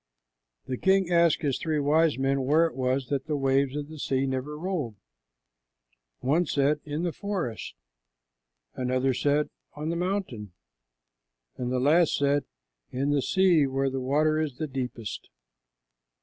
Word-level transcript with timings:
The 0.65 0.79
king 0.79 1.11
asked 1.11 1.43
his 1.43 1.59
three 1.59 1.77
wise 1.77 2.17
men 2.17 2.41
where 2.41 2.65
it 2.65 2.75
was 2.75 3.09
that 3.09 3.27
the 3.27 3.37
waves 3.37 3.75
of 3.75 3.87
the 3.87 3.99
sea 3.99 4.25
never 4.25 4.57
rolled. 4.57 4.95
One 6.21 6.47
said, 6.47 6.79
"In 6.85 7.03
the 7.03 7.11
forest;" 7.11 7.75
another 8.73 9.13
said, 9.13 9.51
"On 9.75 9.89
the 9.89 9.95
mountain;" 9.95 10.53
and 11.55 11.71
the 11.71 11.79
last 11.79 12.15
said, 12.15 12.45
"In 12.89 13.11
the 13.11 13.21
sea 13.21 13.67
where 13.67 13.91
the 13.91 14.01
water 14.01 14.39
is 14.39 14.53
deepest." 14.53 15.29